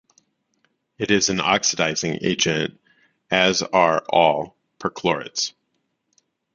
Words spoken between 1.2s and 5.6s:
an oxidizing agent, as are all perchlorates.